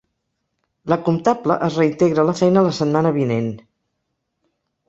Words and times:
La 0.93 0.97
comptable 1.09 1.57
es 1.67 1.77
reintegra 1.81 2.23
a 2.23 2.27
la 2.31 2.37
feina 2.41 2.65
la 2.69 2.75
setmana 2.81 3.15
vinent. 3.19 3.55